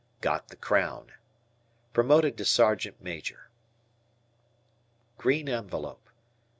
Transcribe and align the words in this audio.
"Got 0.19 0.47
the 0.47 0.55
Crown." 0.55 1.11
Promoted 1.93 2.35
to 2.39 2.43
Sergeant 2.45 2.99
Major. 3.03 3.51
Green 5.19 5.47
Envelope. 5.47 6.09